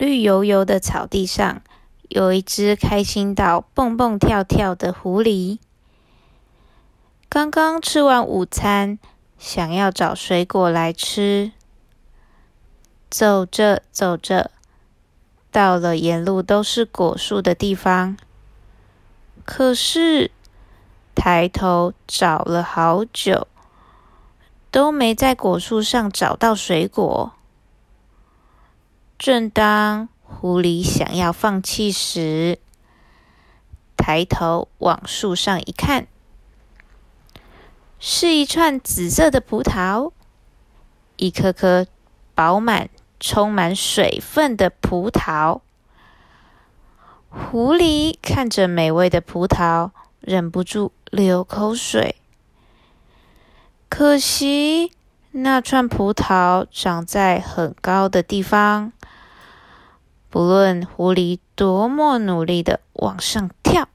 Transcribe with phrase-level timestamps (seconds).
[0.00, 1.60] 绿油油的草地上，
[2.08, 5.58] 有一只开心到蹦蹦跳跳的狐狸。
[7.28, 8.98] 刚刚吃完午餐，
[9.36, 11.52] 想要找水果来吃。
[13.10, 14.50] 走着走着，
[15.50, 18.16] 到了沿路都是果树的地方，
[19.44, 20.30] 可是
[21.14, 23.46] 抬头找了好久，
[24.70, 27.34] 都没在果树上找到水果。
[29.20, 32.58] 正当狐狸想要放弃时，
[33.94, 36.06] 抬头往树上一看，
[37.98, 40.12] 是一串紫色的葡萄，
[41.18, 41.86] 一颗颗
[42.34, 42.88] 饱满、
[43.20, 45.60] 充满水分的葡萄。
[47.28, 49.90] 狐狸看着美味的葡萄，
[50.20, 52.16] 忍不住流口水。
[53.90, 54.92] 可惜，
[55.32, 58.94] 那串葡萄长在很高的地方。
[60.30, 63.88] 不论狐狸多么努力的往上跳，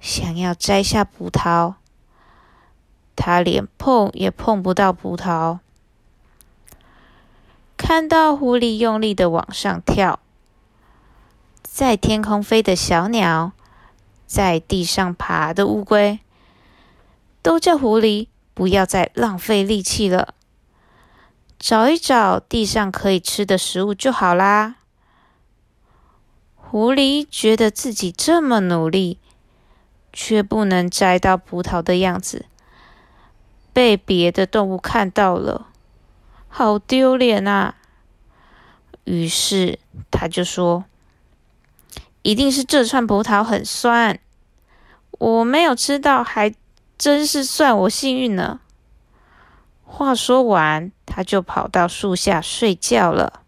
[0.00, 1.74] 想要摘下葡萄，
[3.14, 5.58] 它连碰也碰不到葡萄。
[7.76, 10.18] 看到狐狸用力的往上跳，
[11.62, 13.52] 在天空飞的小鸟，
[14.26, 16.20] 在地上爬的乌龟，
[17.42, 20.34] 都叫狐狸不要再浪费力气了，
[21.58, 24.76] 找一找地上可以吃的食物就好啦。
[26.70, 29.18] 狐狸觉得自己这么努力，
[30.12, 32.44] 却不能摘到葡萄的样子，
[33.72, 35.68] 被别的动物看到了，
[36.46, 37.76] 好丢脸啊！
[39.04, 39.78] 于是
[40.10, 40.84] 他就说
[42.20, 44.20] ：“一定是这串葡萄很酸，
[45.12, 46.54] 我没有吃到，还
[46.98, 48.60] 真是算我幸运呢。”
[49.86, 53.40] 话说完，他就跑到树下睡觉了。